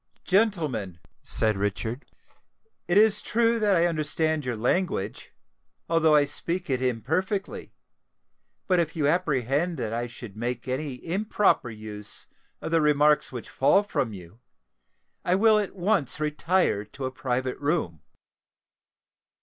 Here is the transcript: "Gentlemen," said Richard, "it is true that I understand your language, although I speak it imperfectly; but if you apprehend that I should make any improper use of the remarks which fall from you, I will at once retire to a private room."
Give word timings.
"Gentlemen," 0.23 0.97
said 1.21 1.57
Richard, 1.57 2.05
"it 2.87 2.97
is 2.97 3.21
true 3.21 3.59
that 3.59 3.75
I 3.75 3.85
understand 3.85 4.43
your 4.43 4.55
language, 4.55 5.31
although 5.87 6.15
I 6.15 6.25
speak 6.25 6.71
it 6.71 6.81
imperfectly; 6.81 7.75
but 8.65 8.79
if 8.79 8.95
you 8.95 9.05
apprehend 9.07 9.77
that 9.77 9.93
I 9.93 10.07
should 10.07 10.35
make 10.35 10.67
any 10.67 11.05
improper 11.05 11.69
use 11.69 12.25
of 12.63 12.71
the 12.71 12.81
remarks 12.81 13.31
which 13.31 13.47
fall 13.47 13.83
from 13.83 14.11
you, 14.11 14.39
I 15.23 15.35
will 15.35 15.59
at 15.59 15.75
once 15.75 16.19
retire 16.19 16.83
to 16.83 17.05
a 17.05 17.11
private 17.11 17.59
room." 17.59 18.01